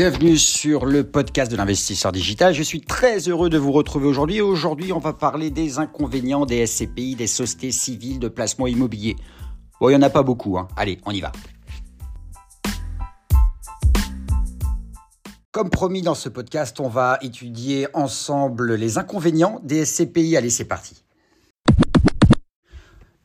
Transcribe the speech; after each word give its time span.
Bienvenue 0.00 0.38
sur 0.38 0.86
le 0.86 1.02
podcast 1.02 1.50
de 1.50 1.56
l'investisseur 1.56 2.12
digital. 2.12 2.54
Je 2.54 2.62
suis 2.62 2.82
très 2.82 3.28
heureux 3.28 3.50
de 3.50 3.58
vous 3.58 3.72
retrouver 3.72 4.06
aujourd'hui. 4.06 4.40
Aujourd'hui, 4.40 4.92
on 4.92 5.00
va 5.00 5.12
parler 5.12 5.50
des 5.50 5.80
inconvénients 5.80 6.46
des 6.46 6.64
SCPI, 6.68 7.16
des 7.16 7.26
sociétés 7.26 7.72
civiles 7.72 8.20
de 8.20 8.28
placement 8.28 8.68
immobilier. 8.68 9.16
Bon, 9.80 9.88
il 9.88 9.96
n'y 9.96 9.96
en 9.96 10.02
a 10.02 10.08
pas 10.08 10.22
beaucoup. 10.22 10.56
Hein. 10.56 10.68
Allez, 10.76 11.00
on 11.04 11.10
y 11.10 11.20
va. 11.20 11.32
Comme 15.50 15.68
promis 15.68 16.02
dans 16.02 16.14
ce 16.14 16.28
podcast, 16.28 16.78
on 16.78 16.88
va 16.88 17.18
étudier 17.20 17.88
ensemble 17.92 18.76
les 18.76 18.98
inconvénients 18.98 19.60
des 19.64 19.84
SCPI. 19.84 20.36
Allez, 20.36 20.50
c'est 20.50 20.66
parti. 20.66 21.02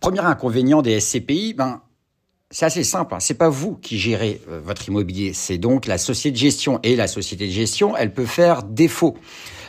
Premier 0.00 0.20
inconvénient 0.20 0.80
des 0.80 0.98
SCPI, 0.98 1.52
ben, 1.52 1.82
c'est 2.54 2.66
assez 2.66 2.84
simple. 2.84 3.14
Hein. 3.14 3.20
C'est 3.20 3.34
pas 3.34 3.48
vous 3.48 3.74
qui 3.76 3.98
gérez 3.98 4.40
euh, 4.48 4.60
votre 4.64 4.86
immobilier, 4.86 5.32
c'est 5.34 5.58
donc 5.58 5.86
la 5.86 5.98
société 5.98 6.30
de 6.30 6.36
gestion. 6.36 6.78
Et 6.84 6.94
la 6.94 7.08
société 7.08 7.48
de 7.48 7.52
gestion, 7.52 7.96
elle 7.96 8.14
peut 8.14 8.26
faire 8.26 8.62
défaut. 8.62 9.18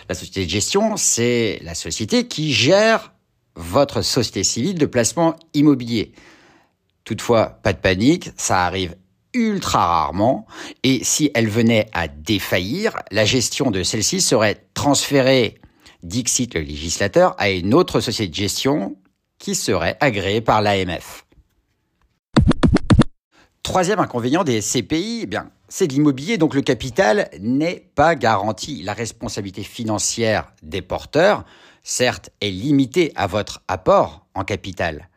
La 0.07 0.13
société 0.13 0.45
de 0.45 0.49
gestion, 0.51 0.95
c'est 0.95 1.59
la 1.63 1.73
société 1.73 2.27
qui 2.27 2.53
gère 2.53 3.13
votre 3.55 4.03
société 4.03 4.43
civile 4.43 4.77
de 4.77 4.85
placement 4.85 5.35
immobilier. 5.55 6.11
Toutefois, 7.05 7.59
pas 7.63 7.73
de 7.73 7.79
panique, 7.79 8.29
ça 8.37 8.65
arrive 8.65 8.95
ultra 9.33 9.83
rarement. 9.83 10.45
Et 10.83 11.03
si 11.03 11.31
elle 11.33 11.49
venait 11.49 11.87
à 11.91 12.07
défaillir, 12.07 12.97
la 13.09 13.25
gestion 13.25 13.71
de 13.71 13.81
celle-ci 13.81 14.21
serait 14.21 14.67
transférée, 14.75 15.55
dixit 16.03 16.53
le 16.53 16.61
législateur, 16.61 17.33
à 17.39 17.49
une 17.49 17.73
autre 17.73 17.99
société 17.99 18.29
de 18.29 18.35
gestion 18.35 18.95
qui 19.39 19.55
serait 19.55 19.97
agréée 20.01 20.41
par 20.41 20.61
l'AMF. 20.61 21.24
Troisième 23.65 23.99
inconvénient 23.99 24.43
des 24.43 24.61
SCPI, 24.61 25.23
eh 25.23 25.37
c'est 25.69 25.87
de 25.87 25.93
l'immobilier, 25.93 26.37
donc 26.37 26.53
le 26.53 26.61
capital 26.61 27.31
n'est 27.39 27.89
pas 27.95 28.13
garanti. 28.13 28.83
La 28.83 28.93
responsabilité 28.93 29.63
financière 29.63 30.53
des 30.61 30.83
porteurs, 30.83 31.45
certes, 31.81 32.29
est 32.41 32.51
limitée 32.51 33.11
à 33.15 33.25
votre 33.25 33.63
apport 33.67 34.27
en 34.35 34.43
capital, 34.43 35.09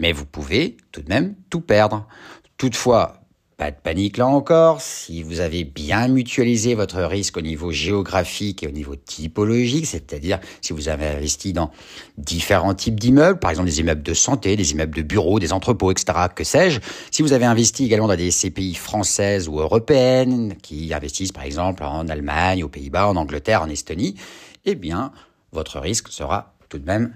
mais 0.00 0.10
vous 0.10 0.26
pouvez 0.26 0.76
tout 0.90 1.02
de 1.02 1.08
même 1.08 1.36
tout 1.50 1.60
perdre. 1.60 2.08
Toutefois, 2.56 3.21
pas 3.62 3.70
de 3.70 3.76
panique 3.76 4.16
là 4.16 4.26
encore, 4.26 4.80
si 4.80 5.22
vous 5.22 5.38
avez 5.38 5.62
bien 5.62 6.08
mutualisé 6.08 6.74
votre 6.74 7.00
risque 7.00 7.36
au 7.36 7.40
niveau 7.42 7.70
géographique 7.70 8.64
et 8.64 8.66
au 8.66 8.72
niveau 8.72 8.96
typologique, 8.96 9.86
c'est-à-dire 9.86 10.40
si 10.60 10.72
vous 10.72 10.88
avez 10.88 11.06
investi 11.06 11.52
dans 11.52 11.70
différents 12.18 12.74
types 12.74 12.98
d'immeubles, 12.98 13.38
par 13.38 13.52
exemple 13.52 13.68
des 13.68 13.78
immeubles 13.78 14.02
de 14.02 14.14
santé, 14.14 14.56
des 14.56 14.72
immeubles 14.72 14.96
de 14.96 15.02
bureaux, 15.02 15.38
des 15.38 15.52
entrepôts, 15.52 15.92
etc., 15.92 16.18
que 16.34 16.42
sais-je, 16.42 16.80
si 17.12 17.22
vous 17.22 17.32
avez 17.34 17.44
investi 17.44 17.84
également 17.84 18.08
dans 18.08 18.16
des 18.16 18.32
CPI 18.32 18.74
françaises 18.74 19.46
ou 19.46 19.60
européennes, 19.60 20.56
qui 20.60 20.92
investissent 20.92 21.30
par 21.30 21.44
exemple 21.44 21.84
en 21.84 22.08
Allemagne, 22.08 22.64
aux 22.64 22.68
Pays-Bas, 22.68 23.06
en 23.06 23.14
Angleterre, 23.14 23.62
en 23.62 23.68
Estonie, 23.68 24.16
eh 24.64 24.74
bien, 24.74 25.12
votre 25.52 25.78
risque 25.78 26.08
sera 26.08 26.56
tout 26.68 26.78
de 26.80 26.86
même 26.86 27.14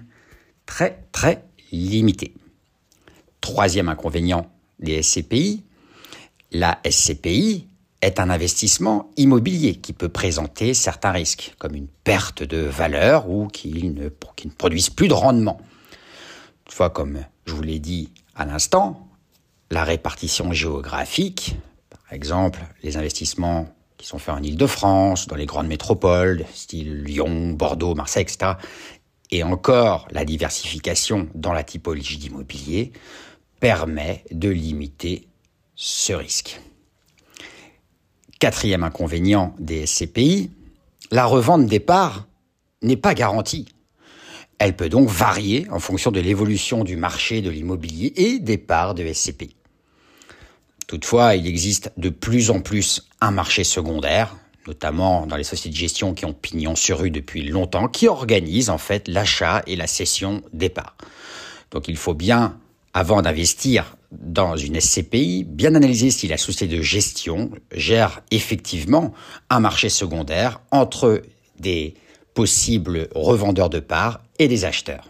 très, 0.65 1.03
très 1.11 1.43
limité. 1.73 2.35
Troisième 3.41 3.89
inconvénient 3.89 4.49
des 4.79 5.03
SCPI, 5.03 5.65
la 6.51 6.79
SCPI 6.89 7.67
est 8.01 8.19
un 8.19 8.29
investissement 8.29 9.09
immobilier 9.17 9.75
qui 9.75 9.93
peut 9.93 10.09
présenter 10.09 10.73
certains 10.73 11.11
risques, 11.11 11.55
comme 11.57 11.75
une 11.75 11.87
perte 11.87 12.43
de 12.43 12.57
valeur 12.57 13.29
ou 13.29 13.47
qui 13.47 13.89
ne, 13.89 14.09
produisent 14.09 14.89
plus 14.89 15.07
de 15.07 15.13
rendement. 15.13 15.59
Toutefois, 16.65 16.89
comme 16.89 17.23
je 17.45 17.53
vous 17.53 17.61
l'ai 17.61 17.79
dit 17.79 18.09
à 18.35 18.45
l'instant, 18.45 19.07
la 19.71 19.83
répartition 19.83 20.53
géographique, 20.53 21.55
par 21.89 22.13
exemple 22.13 22.59
les 22.83 22.97
investissements 22.97 23.67
qui 23.97 24.05
sont 24.05 24.19
faits 24.19 24.35
en 24.35 24.43
Ile-de-France, 24.43 25.27
dans 25.27 25.35
les 25.35 25.47
grandes 25.47 25.67
métropoles, 25.67 26.45
style 26.53 27.03
Lyon, 27.03 27.53
Bordeaux, 27.53 27.95
Marseille, 27.95 28.23
etc., 28.23 28.53
et 29.31 29.43
encore 29.43 30.07
la 30.11 30.23
diversification 30.23 31.27
dans 31.33 31.51
la 31.51 31.63
typologie 31.63 32.17
d'immobilier, 32.17 32.93
permet 33.59 34.23
de 34.31 34.49
limiter 34.49 35.27
ce 35.77 36.11
risque. 36.11 36.59
Quatrième 38.39 38.83
inconvénient 38.83 39.55
des 39.59 39.85
SCPI, 39.85 40.49
la 41.11 41.25
revente 41.25 41.67
des 41.67 41.79
parts 41.79 42.27
n'est 42.81 42.97
pas 42.97 43.13
garantie. 43.13 43.67
Elle 44.59 44.75
peut 44.75 44.89
donc 44.89 45.07
varier 45.07 45.67
en 45.69 45.79
fonction 45.79 46.11
de 46.11 46.19
l'évolution 46.19 46.83
du 46.83 46.97
marché 46.97 47.41
de 47.41 47.51
l'immobilier 47.51 48.11
et 48.15 48.39
des 48.39 48.57
parts 48.57 48.95
de 48.95 49.11
SCPI. 49.13 49.55
Toutefois, 50.87 51.35
il 51.35 51.45
existe 51.45 51.91
de 51.97 52.09
plus 52.09 52.49
en 52.49 52.61
plus 52.61 53.07
un 53.21 53.29
marché 53.29 53.63
secondaire, 53.63 54.35
notamment 54.65 55.27
dans 55.27 55.35
les 55.35 55.43
sociétés 55.43 55.69
de 55.69 55.75
gestion 55.75 56.15
qui 56.15 56.25
ont 56.25 56.33
pignon 56.33 56.75
sur 56.75 56.99
rue 56.99 57.11
depuis 57.11 57.43
longtemps, 57.43 57.87
qui 57.87 58.07
organisent 58.07 58.71
en 58.71 58.79
fait 58.79 59.07
l'achat 59.07 59.61
et 59.67 59.75
la 59.75 59.85
cession 59.85 60.41
des 60.53 60.69
parts. 60.69 60.97
Donc 61.69 61.87
il 61.87 61.97
faut 61.97 62.15
bien 62.15 62.57
avant 62.93 63.21
d'investir 63.21 63.96
dans 64.11 64.55
une 64.55 64.79
SCPI, 64.79 65.43
bien 65.43 65.75
analyser 65.75 66.11
si 66.11 66.27
la 66.27 66.37
société 66.37 66.77
de 66.77 66.81
gestion 66.81 67.51
gère 67.73 68.21
effectivement 68.31 69.13
un 69.49 69.59
marché 69.59 69.89
secondaire 69.89 70.61
entre 70.71 71.21
des 71.59 71.95
possibles 72.33 73.09
revendeurs 73.15 73.69
de 73.69 73.79
parts 73.79 74.21
et 74.39 74.47
des 74.47 74.63
acheteurs. 74.65 75.09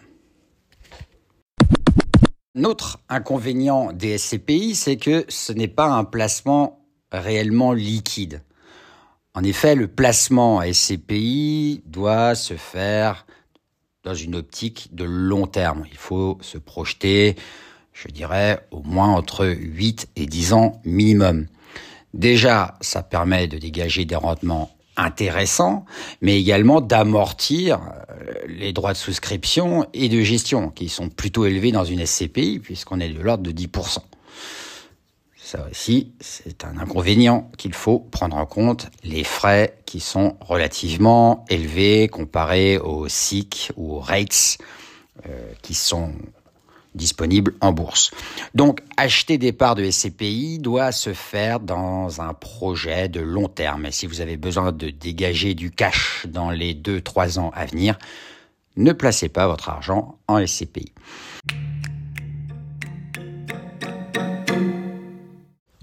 Notre 2.55 2.99
inconvénient 3.07 3.91
des 3.93 4.17
SCPI, 4.17 4.73
c'est 4.73 4.97
que 4.97 5.25
ce 5.27 5.53
n'est 5.53 5.67
pas 5.67 5.89
un 5.89 6.03
placement 6.03 6.79
réellement 7.11 7.73
liquide. 7.73 8.41
En 9.35 9.43
effet, 9.43 9.75
le 9.75 9.87
placement 9.87 10.61
SCPI 10.61 11.83
doit 11.85 12.33
se 12.33 12.55
faire 12.55 13.27
dans 14.03 14.15
une 14.15 14.35
optique 14.35 14.89
de 14.93 15.03
long 15.03 15.45
terme. 15.45 15.85
Il 15.91 15.97
faut 15.97 16.39
se 16.41 16.57
projeter 16.57 17.35
je 17.97 18.09
dirais 18.09 18.59
au 18.71 18.83
moins 18.83 19.13
entre 19.15 19.45
8 19.47 20.09
et 20.15 20.25
10 20.25 20.53
ans 20.53 20.81
minimum. 20.85 21.47
Déjà, 22.13 22.77
ça 22.81 23.03
permet 23.03 23.47
de 23.47 23.57
dégager 23.57 24.05
des 24.05 24.15
rendements 24.15 24.71
intéressants, 24.97 25.85
mais 26.21 26.39
également 26.39 26.81
d'amortir 26.81 27.79
euh, 27.81 28.33
les 28.47 28.73
droits 28.73 28.93
de 28.93 28.97
souscription 28.97 29.87
et 29.93 30.09
de 30.09 30.21
gestion, 30.21 30.69
qui 30.69 30.89
sont 30.89 31.09
plutôt 31.09 31.45
élevés 31.45 31.71
dans 31.71 31.85
une 31.85 32.05
SCPI, 32.05 32.59
puisqu'on 32.59 32.99
est 32.99 33.09
de 33.09 33.21
l'ordre 33.21 33.43
de 33.43 33.51
10%. 33.51 33.99
Ça 35.37 35.65
aussi, 35.71 36.11
c'est 36.19 36.65
un 36.65 36.77
inconvénient 36.77 37.49
qu'il 37.57 37.73
faut 37.73 37.99
prendre 37.99 38.35
en 38.35 38.45
compte, 38.45 38.89
les 39.03 39.23
frais 39.23 39.77
qui 39.85 39.99
sont 39.99 40.35
relativement 40.41 41.45
élevés 41.49 42.09
comparés 42.09 42.77
aux 42.79 43.07
SIC 43.07 43.71
ou 43.77 43.95
aux 43.95 43.99
rates 43.99 44.57
euh, 45.27 45.51
qui 45.61 45.73
sont 45.73 46.11
disponible 46.97 47.53
en 47.61 47.71
bourse. 47.71 48.11
Donc, 48.55 48.81
acheter 48.97 49.37
des 49.37 49.53
parts 49.53 49.75
de 49.75 49.89
SCPI 49.89 50.59
doit 50.59 50.91
se 50.91 51.13
faire 51.13 51.59
dans 51.59 52.21
un 52.21 52.33
projet 52.33 53.07
de 53.07 53.21
long 53.21 53.47
terme. 53.47 53.89
Si 53.91 54.07
vous 54.07 54.19
avez 54.19 54.35
besoin 54.35 54.71
de 54.71 54.89
dégager 54.89 55.53
du 55.53 55.71
cash 55.71 56.25
dans 56.27 56.51
les 56.51 56.73
2-3 56.73 57.39
ans 57.39 57.51
à 57.55 57.65
venir, 57.65 57.97
ne 58.75 58.91
placez 58.91 59.29
pas 59.29 59.47
votre 59.47 59.69
argent 59.69 60.19
en 60.27 60.45
SCPI. 60.45 60.91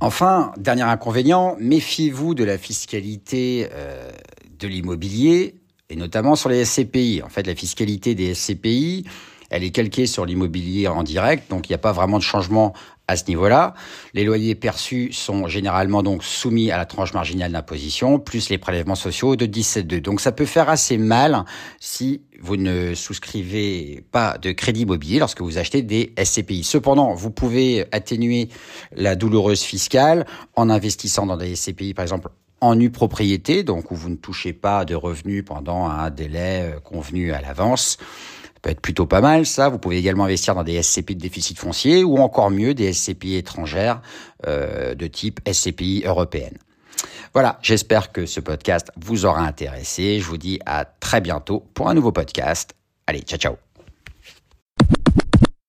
Enfin, 0.01 0.53
dernier 0.59 0.83
inconvénient, 0.83 1.57
méfiez-vous 1.59 2.35
de 2.35 2.45
la 2.45 2.59
fiscalité 2.59 3.69
euh, 3.73 4.11
de 4.59 4.69
l'immobilier 4.69 5.55
et 5.89 5.97
notamment 5.97 6.37
sur 6.37 6.51
les 6.51 6.65
SCPI. 6.65 7.23
En 7.23 7.29
fait, 7.29 7.47
la 7.47 7.55
fiscalité 7.55 8.15
des 8.15 8.35
SCPI, 8.35 9.07
elle 9.51 9.65
est 9.65 9.71
calquée 9.71 10.07
sur 10.07 10.27
l'immobilier 10.27 10.89
en 10.89 11.03
direct, 11.03 11.51
donc 11.51 11.69
il 11.69 11.73
n'y 11.73 11.77
a 11.77 11.79
pas 11.79 11.93
vraiment 11.93 12.19
de 12.19 12.23
changement 12.23 12.75
à 13.07 13.17
ce 13.17 13.25
niveau-là. 13.29 13.75
Les 14.15 14.25
loyers 14.25 14.55
perçus 14.55 15.13
sont 15.13 15.47
généralement 15.47 16.03
donc 16.03 16.25
soumis 16.25 16.71
à 16.71 16.79
la 16.79 16.87
tranche 16.87 17.13
marginale 17.13 17.53
d'imposition, 17.53 18.19
plus 18.19 18.49
les 18.49 18.59
prélèvements 18.59 18.95
sociaux 18.95 19.37
de 19.37 19.47
17,2. 19.47 20.01
Donc 20.01 20.21
ça 20.21 20.33
peut 20.33 20.47
faire 20.47 20.69
assez 20.69 20.97
mal 20.97 21.45
si 21.81 22.23
vous 22.41 22.57
ne 22.57 22.95
souscrivez 22.95 24.05
pas 24.11 24.39
de 24.39 24.53
crédit 24.53 24.83
immobilier 24.83 25.19
lorsque 25.19 25.43
vous 25.43 25.59
achetez 25.59 25.83
des 25.83 26.15
SCPI. 26.23 26.65
Cependant, 26.65 27.15
vous 27.15 27.31
pouvez 27.31 27.87
atténuer 27.93 28.49
la 28.95 29.17
douloureuse 29.17 29.63
fiscale 29.63 30.27
en 30.57 30.71
investissant 30.71 31.27
dans 31.27 31.37
des 31.37 31.55
SCPI, 31.57 31.95
par 31.95 32.03
exemple 32.03 32.31
en 32.61 32.77
nue 32.77 32.91
propriété, 32.91 33.63
donc 33.63 33.91
où 33.91 33.95
vous 33.95 34.09
ne 34.09 34.17
touchez 34.17 34.55
pas 34.55 34.87
de 34.87 34.95
revenus 34.95 35.45
pendant 35.45 35.87
un 35.87 36.09
délai 36.09 36.63
euh, 36.63 36.81
convenu 36.81 37.33
à 37.33 37.43
l'avance 37.43 37.99
peut 38.65 38.71
être 38.71 38.81
plutôt 38.81 39.07
pas 39.07 39.21
mal 39.21 39.45
ça. 39.45 39.69
Vous 39.69 39.79
pouvez 39.79 39.99
également 39.99 40.25
investir 40.25 40.55
dans 40.55 40.65
des 40.65 40.83
SCPI 40.83 41.17
de 41.17 41.21
déficit 41.21 41.59
foncier 41.59 42.03
ou 42.03 42.17
encore 42.17 42.51
mieux 42.51 42.73
des 42.73 42.93
SCPI 42.93 43.37
étrangères 43.37 44.01
euh, 44.47 44.95
de 44.95 45.07
type 45.07 45.41
SCPI 45.47 46.05
européenne. 46.07 46.57
Voilà, 47.35 47.59
j'espère 47.63 48.11
que 48.11 48.27
ce 48.27 48.41
podcast 48.41 48.91
vous 48.97 49.27
aura 49.27 49.43
intéressé. 49.43 50.19
Je 50.21 50.25
vous 50.25 50.39
dis 50.39 50.61
à 50.65 50.85
très 50.85 51.21
bientôt 51.21 51.65
pour 51.75 51.89
un 51.89 51.95
nouveau 51.95 52.13
podcast. 52.13 52.75
Allez, 53.07 53.21
ciao 53.21 53.39
ciao 53.39 53.74